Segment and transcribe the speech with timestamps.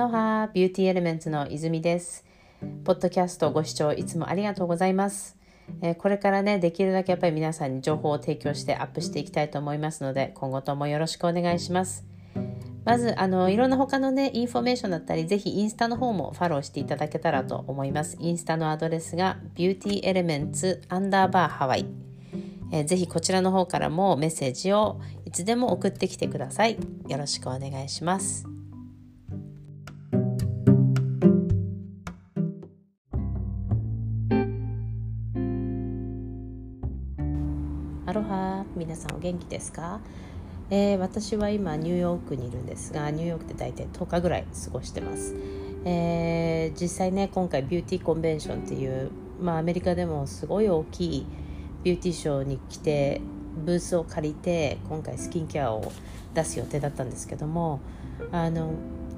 [0.00, 2.24] Aloha Beauty Elements の泉です。
[2.84, 5.36] ポッドキャストご視聴いつもありがとうございます。
[5.82, 12.06] えー、これからね、できるだけやっぱり皆さんに情報を提供してアップしていきたいと思いますので、今後ともよろしくお願いします。
[12.86, 18.16] まず、あの、いろんな他のね、インフォメーションだったり、ぜひインスタの方もフォローしていただけたらと思います。
[18.20, 21.84] インスタのアドレスが、 Beauty Elements アンダーバーハワイ。
[22.72, 26.78] えー、ぜひこちらの方からもメッセージをいつでも送ってきてください。
[27.06, 28.59] よろしくお願いします。
[38.10, 40.00] アロハ皆さんお元気ですか、
[40.68, 45.36] えー、私は今ニューヨークにいるんですがニューヨークで大体10日ぐらい過ごしてます、
[45.84, 51.26] えー、実際ね今回ビューティーコンベンションっていう、まあ、アメリカでもすごい大きい
[51.84, 53.20] ビューティーショーに来て
[53.64, 55.92] ブースを借りて今回スキンケアを
[56.34, 57.78] 出す予定だったんですけども
[58.32, 58.72] あの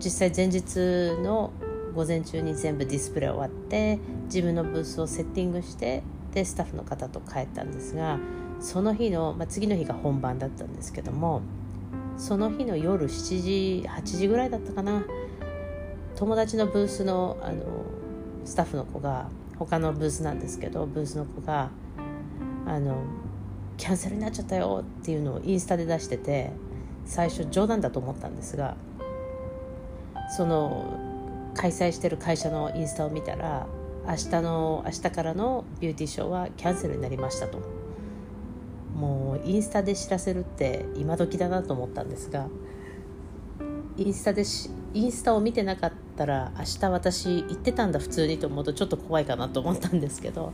[0.05, 1.51] 実際前日の
[1.95, 6.03] 午前中に全部ディスプレイ終わって自分のブースをセッティングして
[6.35, 8.19] でスタッフの方と帰ったんですが
[8.63, 11.43] その日の、まあ、次の日が本番だったんですけども
[12.17, 15.05] その日の夜7時8時ぐらいだったかな
[16.15, 17.65] 友達のブースのあの
[18.45, 21.71] スタッフの子が他のブースなんですけどブースの子が
[22.67, 23.03] あの
[23.77, 26.51] キャンセルになっちゃったよっていうのをインスタで出してて
[27.05, 28.77] 最初冗談だと思ったんですが
[30.37, 30.99] その
[31.55, 33.67] 開催してる会社のインスタを見たら
[34.07, 37.82] 明日の明日からのビューティーショーはキャンセルになりましたと。
[39.45, 42.49] インスタで知らせるって今時だなと思ったんですが
[43.97, 50.53] インスタでしインスタを見てなかったら明日私行ってたんだ普通にと思うとちょっと怖いかなと思ったんですけど、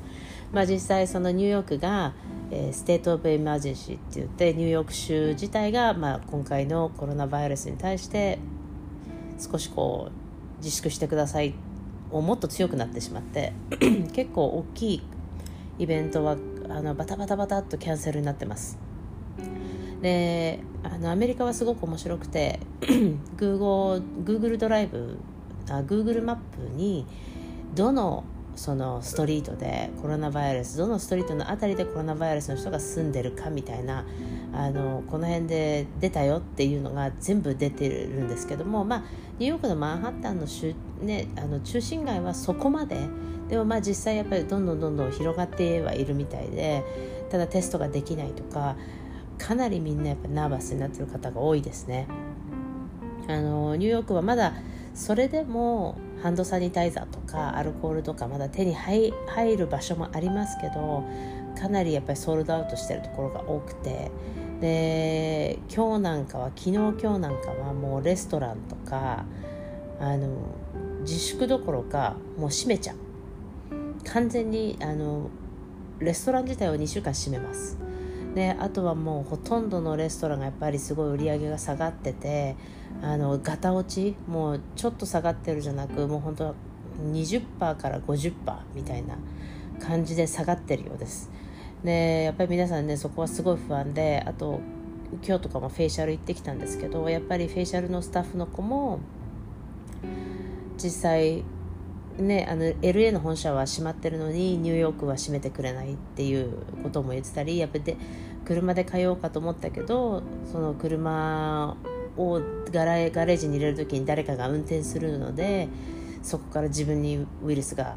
[0.53, 2.15] まあ、実際そのニューヨークが、
[2.51, 8.39] えー、 State of Emergency って言ってニューヨーク州自体が、まあ、今回のコロナウイルスに対して
[9.39, 11.55] 少しこう自粛してください
[12.11, 13.53] をもっと強くなってしまって
[14.13, 15.03] 結構大きい
[15.79, 16.37] イベントは
[16.69, 18.79] あのバタバタバタっとキャンセルになってます。
[20.03, 22.61] であのアメリカはすごく面白くて
[23.37, 25.19] Google, Google ドライブ
[25.69, 27.05] あ Google マップに
[27.75, 28.25] どの
[28.59, 34.05] そのストリートでコロナウイルスどのストリートの辺りでコロナウイルスの人が住んでるかみたいな
[34.53, 39.03] あのこの辺で出たよっていうのが全部出てるんですけども、まあ、
[39.39, 40.47] ニューヨークのマンハッタンの,、
[41.03, 42.97] ね、あの中心街はそこまで
[43.49, 46.85] でもまあ実際やっぱりどんどんどんどん広がってはいるみたいで
[47.31, 48.77] ただテストができないとか
[49.39, 52.09] かなりみんなやっぱナーバスになってる方が多いですね。
[53.29, 54.55] あのニューヨークはまだ
[54.95, 59.13] それでもハンドサニタイザーとかアルコールとかまだ手に入
[59.57, 61.05] る場所もありますけど
[61.61, 64.11] かなりやっぱりソールドアウトしてるところが多くて
[64.61, 69.25] で今日なんかは昨日今日なんかはもうレストランとか
[70.01, 70.29] あの
[71.03, 73.08] 自粛どころかもう閉めちゃう。
[74.13, 75.31] 完全にあの
[75.99, 77.79] レストラン自体を2週間閉めます。
[78.35, 82.57] であとはもうほとんどのレストランがやっぱりすごい売り上げが下がってて
[83.03, 86.55] あのガタ落ちもうちょっと下がってるじゃなくもう本当
[87.13, 88.33] 20%から50%
[88.75, 89.17] みたいな
[89.81, 91.31] 感じで下がってるようです。
[91.83, 94.61] でやっぱり皆さんねそこはすごい不安であと
[95.27, 99.01] 今日とかもフェイシャル行ってきたんですけどやっぱりフェイシャルのスタッフの子も
[100.77, 101.45] 実際
[102.19, 106.53] ね、あの LA の本社は閉まってるのにニューヨークは閉めてくれないっていう
[106.83, 107.97] ことも言ってたりやっぱり
[108.45, 111.77] 車で通おうかと思ったけどその車
[112.17, 112.41] を
[112.73, 115.69] ガラガレージに入れる時に誰かが運転するので
[116.23, 117.97] そこから自分にウイルスが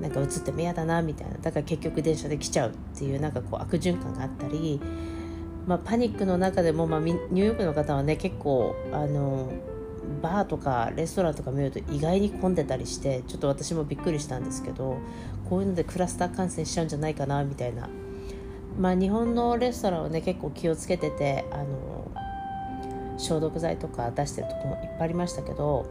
[0.00, 1.38] なんか移っても嫌だなみたいな。
[1.38, 4.80] だから結局電車で来ちゃうっていうなんかこう悪循環があったり、
[5.66, 9.52] まあ、パニックの中でも、まあ、ニューヨークの方はね結構あの
[10.22, 14.98] バーとかレストランとか見ると意外に混んでたりしてちょっと私もびっくりしたんですけど
[15.48, 17.88] こういうのでクラスター感染しちゃうんじゃないかなみたいな。
[18.78, 22.10] まあ日本のレストランはね結構気をつけててあの
[23.18, 25.86] 消毒剤とか出してるとこもいっぱいありましたけど、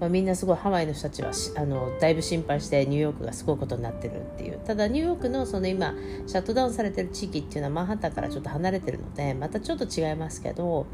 [0.00, 4.58] まあ、みんなすごいハワイの人たちはあのだいぶ心配してニューヨークがすごいことになってるっていう。
[4.60, 5.94] ただニューヨークのその今
[6.26, 10.86] シャットダウンされてる地域っていうのはマンハッタンからちょっと離れてるのでまたちょっと違いますけど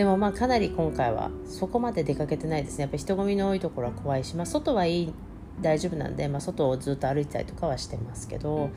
[0.00, 2.84] でもまあかなり今回はそこまで出かけてないですね。
[2.84, 5.12] やっぱ人混みの多いところは怖いし、まあ、外はいい
[5.60, 8.70] 大丈夫なんで、まあ、外をずっと歩いたりとかはしてますけど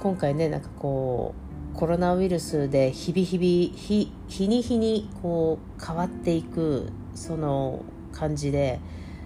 [0.00, 1.34] 今回ねなんかこ
[1.74, 7.82] うコロナウイルスで日々日々日日に日にこう変わっていくその
[8.12, 8.78] 感じで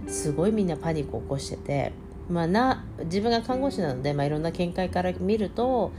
[0.06, 1.92] すごいみんなパニックを起こしてて、
[2.30, 5.92] まあな、自分が看護師なので、まあ、いろんな見解から見ると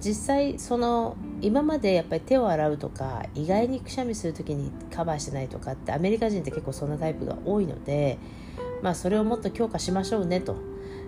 [0.00, 8.18] 実際その今までやっぱり手を洗うとか意外にくしゃみする時にカバーしてないとかってアメリカ人って結構そんなタイプが多いので、
[8.82, 10.56] まあ、それをもっと強化しましょうねと。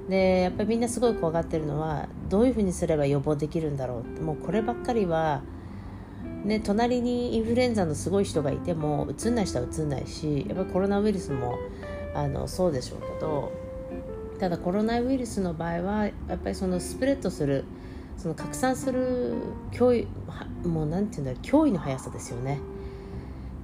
[0.09, 5.43] でやっぱりみんなすごい怖がってるのはどういうふうにすれば予防できるんだろうもうこればっかりは、
[6.45, 11.59] ね、隣にインフルエンザのすごい人がいてもうつんない人はうつんないしやっぱりコロナウイルスも
[12.15, 13.53] あのそうでしょうけど
[14.41, 17.65] ただコロナウイルスの場合はやっぱりそのスプレッドする
[18.19, 19.35] その拡散する
[19.73, 20.07] 脅威
[20.67, 22.59] もうなんていうんだろう脅威の速さですよね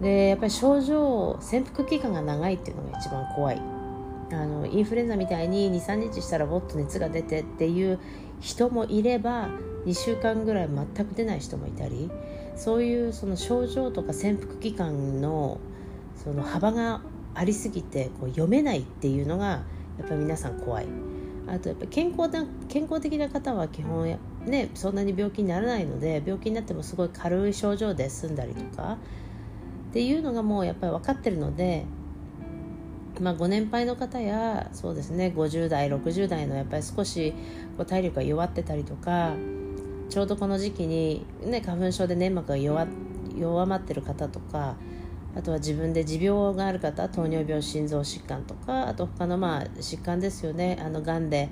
[0.01, 3.61] でやっぱり症状潜伏期間が長いっていうのが一番怖い
[4.31, 7.99] あのインフルエンザみたいに23日したらもっと熱が出てっていう
[8.41, 9.49] 人もいれば
[9.87, 12.11] 2週間ぐらい全く出ない人もいたり
[12.57, 15.59] そういうその症状とか潜伏期間の
[16.17, 17.03] その幅が
[17.35, 19.65] ありすぎてこう読めないっていうのが
[19.99, 21.14] やっぱり皆さん怖い。
[21.47, 28.99] あとやっぱ健康な健康的な方は基本ねそんなに病気にならないので病気になってもすごい軽い症状で済んだりとか
[29.91, 31.85] っていうのがもうやっぱり分かってるので、
[33.21, 37.33] まあ、ご年配の方やそうですね50代60代のやっぱり少し
[37.77, 39.35] こう体力が弱ってたりとか
[40.09, 42.87] ちょうどこの時期に、ね、花粉症で粘膜が弱
[43.37, 44.77] 弱まってる方とか
[45.37, 51.51] あとは自分で持病がある方糖尿病心臓疾患とかあと他のまあ疾患ですよねあのがんで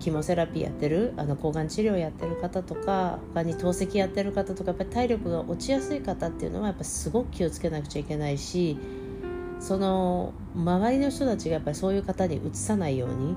[0.00, 8.78] キモセラピーやってるあの抗がん治療やってる方とか他に透析やってる方とかやっぱり体力が落ちやすい方っていうのはやっぱすごく気をつけなくちゃいけないし
[9.60, 13.36] その周りの人たちがやっぱりそういう方にうつさないように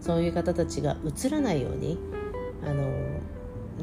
[0.00, 1.98] そういう方たちがうつらないように
[2.64, 2.84] あの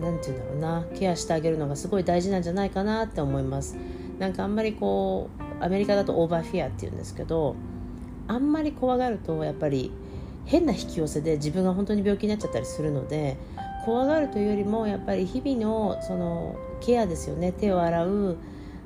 [0.02, 3.78] なんて言うんだろうなケアしてあげるのがすごい大事なんじゃないかなって思います。
[4.20, 5.30] なんかあんまりこ
[5.60, 7.56] うアメリカだとオーバーフィアっていうんですけど
[8.28, 9.92] あんまり怖がるとやっぱり
[10.46, 13.38] 変な引き寄せで自分が本当に病気になっちゃったりするので
[13.86, 17.52] 怖がるというよりもやっぱり日々のそのケアですよね。
[17.52, 18.38] 手を洗う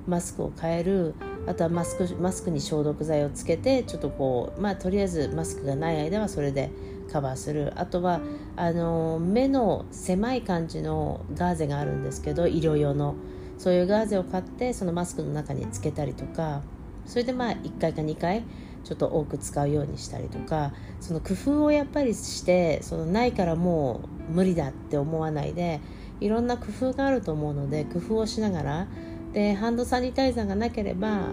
[0.07, 1.13] マスクを変える
[1.47, 6.71] あとはマスクマスクに消毒剤をつけてちょっとこうまあとりあえずマスクがない間はそれで
[7.12, 7.73] カバーする。
[7.75, 8.21] あとは
[8.56, 13.15] あの目の狭い感じのガーゼがあるんですけど医療用の。
[13.57, 16.62] そういうガーゼを買ってそのマスクの中につけたりとか
[17.06, 18.44] それでまあ1回か2回
[18.83, 25.81] ちょっと多く使うようにしたりとかその工夫をやっぱりしてそのないからもう無理だって思わないで
[26.19, 28.88] いろんな工夫があると思うので工夫をしながら
[29.33, 31.31] でハンドサニタイザーがなければ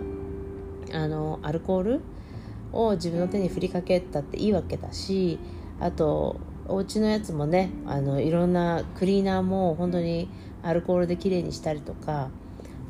[0.92, 2.00] あのアルコール
[2.72, 5.38] を自分の手に振りかけたっていいわけだし
[5.80, 6.36] あと
[6.66, 10.28] お家のやつもねあのいろんなクリーナーも本当に
[10.64, 12.30] アルコールできれいにしたりとか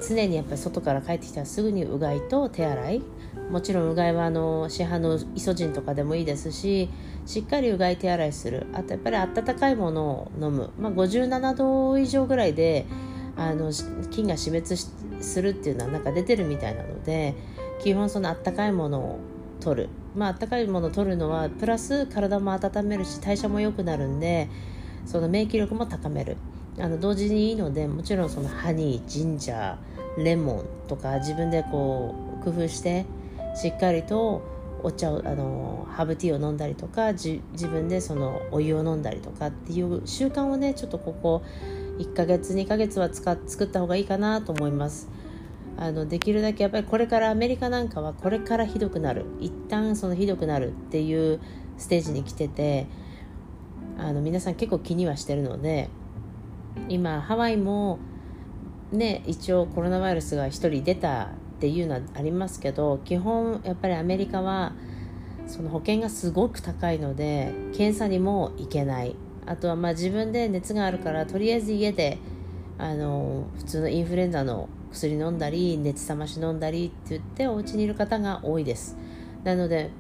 [0.01, 3.03] 常にやっぱり外から帰ってきたらすぐにうがいと手洗い。
[3.51, 6.89] もちろんうがいはあの市販のイソジンとかでもいいですし
[7.27, 8.67] しっかりうがい手洗いする。
[8.73, 12.87] あとやっぱり温かいものを飲む、まあ、57度以上ぐらいで
[13.37, 13.71] あの
[14.11, 14.77] 菌が死滅
[15.21, 17.35] するっていうのはなんか出てるみたいなので
[17.83, 19.19] 基本そのあったかいものを
[19.61, 19.89] 取る。
[20.15, 24.49] まああったかいものを取るのはプラス体も温めるし代謝も良くなるんで
[25.07, 26.37] その免疫力も高める。
[26.79, 33.07] あの同時にいいのでもちろんそのハニージンジャーレモンとか自分でこう工夫して
[33.55, 34.43] しっかりと
[34.83, 41.43] お茶をあのハーブティーを飲んだりとか自分でそのお湯を飲んだりとかっていう習慣をねちょっとここ
[41.99, 45.09] 1ヶ月2ヶ月は使作った方がいいかなと思います。
[45.77, 49.25] あのできるだけやっぱりこれからアメリカなんかはこれからひどくなる。
[49.41, 51.41] 一旦そのひどくなるっていう
[51.79, 52.87] ステージに来てて
[53.99, 55.89] あの皆さん結構気にはしてるので
[56.89, 57.99] 今ハワイも
[58.93, 61.29] ね一応コロナウイルスが1人出たっ
[61.61, 64.73] ていうのはありますけど基本やっぱりアメリカは
[65.47, 69.17] その保険がすごく高いので検査にも行けない。
[69.47, 72.19] あとはまあ自分で熱があるからとりあえず家で
[72.79, 78.97] あの普通のインフルエンザの薬飲んだり熱冷まし飲んだりって言ってお家にいる方が多いです。
[79.45, 79.91] なので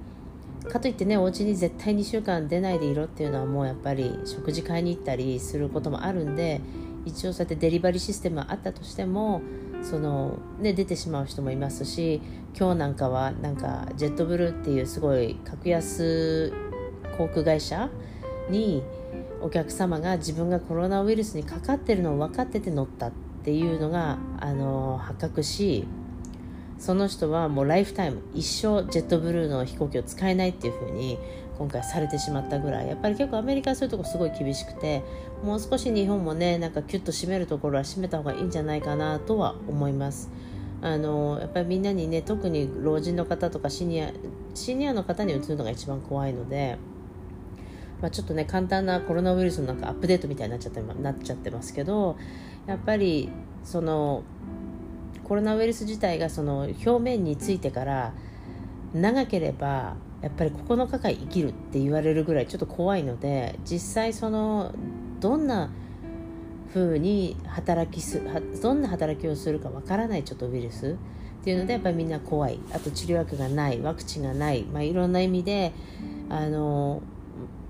[0.68, 6.61] かといってねお家に絶対2週間出ないでいろっていうのはもうやっぱり食事買いに行ったりすることもあるんで
[7.04, 9.42] 一応そうやってデリバリーシステムがあったとしても
[9.83, 12.23] その、ね、出てしまう人もいますし
[12.59, 16.52] 今日なんかはなんかジェットブルーっていうすごい格安
[17.18, 17.90] 航空会社
[18.49, 18.83] に
[19.42, 23.12] お客様が自分がコロナウイルスにかかってるのを分かってて乗ったっ
[23.44, 25.87] ていうのがあの発覚し
[26.85, 31.19] その人はもうライフタイム一生ジェットブルーの飛行機を使えないっていうふうに
[31.57, 35.03] 今回されてしまったぐらいやっぱり結構アメリカはそういうとこすごい厳しくて
[35.43, 40.31] もう少し日本もねなんかキュッと締めるところは締めた方がいいんじゃないかなとは思います。
[40.83, 44.12] あのやっぱりみんなにね特に老人の方とかシニア
[44.53, 46.76] シニアの方にうつるのが一番怖いので
[48.03, 52.19] まあ、ちょっとね簡単なコロナウイルスのなんかアップデートみたいになっちゃってなっちゃってますけど
[52.67, 53.31] やっぱり
[53.62, 54.25] その
[55.25, 58.12] コロナウイルス自体がその表面についてから
[58.95, 64.75] 長ければやっぱり9日間生きるって言われるぐらいちょっと怖いので実際その
[65.21, 65.71] どんな
[66.73, 68.23] 風に働きす
[68.62, 70.97] どんな働きをするかわからないちょっとウイルス
[71.40, 72.59] っていうのでやっぱりみんな怖い。
[72.73, 75.73] あと治療薬がないワクチンがない、まあ、いろんな意味で
[76.31, 77.02] あの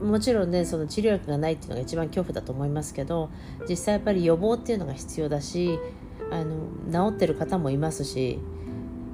[0.01, 3.31] もちろんねその治療薬がないっていうのが一番恐怖だと思いますけど
[3.69, 5.79] 実際やっぱり予防っていうのが必要だし
[6.31, 8.39] あの治ってる方もいますし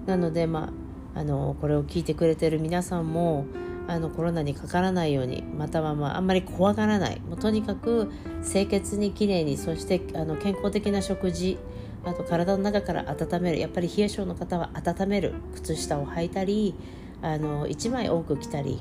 [0.06, 0.72] なのでま
[1.14, 3.46] ああのこれを聞いてくれてる皆さんも
[3.88, 7.20] あのコロナにかからないようにまたは、まあ、あんまり怖がらない。
[7.20, 8.12] もうとにかく
[8.48, 11.58] 清潔にきれいにそしてあの健康的な食事
[12.04, 13.58] あと体の中から温める。
[13.58, 15.34] やっぱり冷え性の方は温める。
[15.54, 16.76] 靴下を履いたり
[17.22, 18.80] あの1枚多く着たり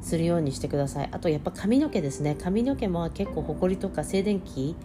[0.00, 1.08] するようにしてください。
[1.10, 2.36] あとやっぱ髪の毛ですね。
[2.40, 4.76] 髪の毛も結構ほこりとか静電気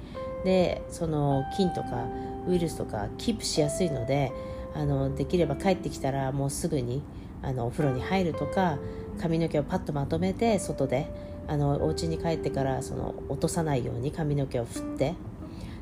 [0.44, 2.08] でその菌とか
[2.48, 4.32] ウイルスとかキープしやすいので
[4.74, 7.02] あのできれば帰ってきたらもうすぐに
[7.42, 8.78] あのお風呂に入るとか
[9.20, 11.08] 髪の毛をパッとまとめて外で
[11.48, 15.16] あのお家に帰ってからその落とさないように髪の毛を振って。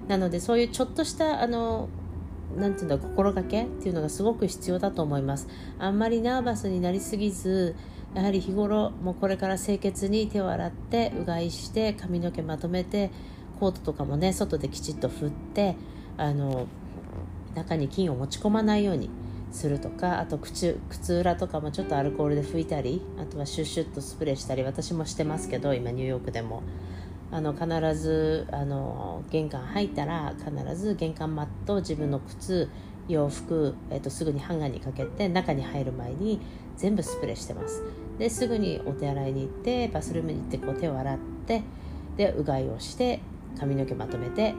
[0.07, 1.87] なのでそういうちょっとしたあの
[2.57, 5.47] なんていうんだ心がけっていうのがすごく必要だと思います。
[5.77, 7.75] あんまりナーバスになりすぎず
[8.15, 13.11] やはり日頃もうこれから清潔に手を洗ってうがいして髪の毛まとめて
[13.59, 15.75] コートとかもね外できちっと振って
[16.19, 16.67] あの
[17.55, 19.09] 中に菌を持ち込まないように
[19.51, 26.63] するとかあと靴靴裏とかもちょっとアルコールで拭いたりあとはシュッシュッとスプレーしたり私もしてますけど今ニューヨークでも。
[27.31, 32.69] あの必ずあの玄関入ったら必ず玄関マット自分の靴
[33.07, 36.39] 洋服、えーと、すぐにハンガーにかけて中に入る前に
[36.77, 37.83] 全部スプレーしてます。
[38.17, 41.63] ですぐにお手洗いに行ってバスルームに行ってこう手を洗って
[42.17, 43.21] でうがいをして
[43.59, 44.55] 髪の毛まとめて、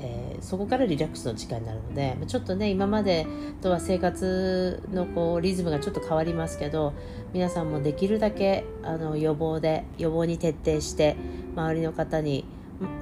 [0.00, 3.26] えー、そこからリラックスの時間になるのでちょっとね今まで
[3.62, 6.92] とは生活のこうリズムがちょっと変わりますけど
[7.32, 11.16] 皆さんもできるだけあの予防で予防に徹底して
[11.54, 12.44] 周りの方に、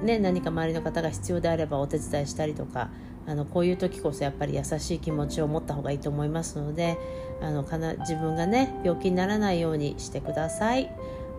[0.03, 2.89] ね、何か周りの方が必要であればお手伝いしたりとか
[3.27, 6.97] あのこういう時こそやっぱり優しい気持ちを持った方がいいと思いますので
[7.41, 10.91] あのかな自分がね病気にならないようにしてください。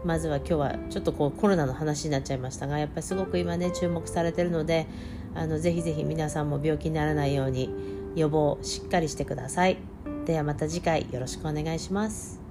[0.04, 4.86] まずは今日はちょっとこうコロナの話になっちゃいましたがやっぱりすごく今ね注目されてるので
[5.37, 7.71] あのぜひぜひ皆さんも病気にならないように
[8.16, 9.76] 予防しっかりしてください。
[10.25, 12.46] ではまた次回よろしくお願いします。